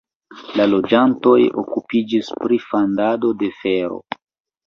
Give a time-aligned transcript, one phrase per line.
[0.59, 4.01] La loĝantoj okupiĝis pri fandado de fero.